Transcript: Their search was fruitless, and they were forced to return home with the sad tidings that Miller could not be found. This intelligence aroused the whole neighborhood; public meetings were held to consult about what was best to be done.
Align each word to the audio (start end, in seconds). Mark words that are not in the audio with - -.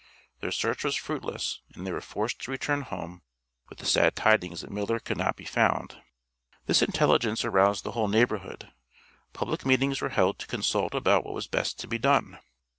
Their 0.39 0.49
search 0.51 0.83
was 0.83 0.95
fruitless, 0.95 1.61
and 1.75 1.85
they 1.85 1.91
were 1.91 2.01
forced 2.01 2.39
to 2.41 2.49
return 2.49 2.81
home 2.81 3.21
with 3.69 3.77
the 3.77 3.85
sad 3.85 4.15
tidings 4.15 4.61
that 4.61 4.71
Miller 4.71 4.97
could 4.99 5.19
not 5.19 5.35
be 5.35 5.45
found. 5.45 6.01
This 6.65 6.81
intelligence 6.81 7.45
aroused 7.45 7.83
the 7.83 7.91
whole 7.91 8.07
neighborhood; 8.07 8.71
public 9.33 9.63
meetings 9.63 10.01
were 10.01 10.09
held 10.09 10.39
to 10.39 10.47
consult 10.47 10.95
about 10.95 11.23
what 11.23 11.35
was 11.35 11.45
best 11.45 11.77
to 11.81 11.87
be 11.87 11.99
done. 11.99 12.39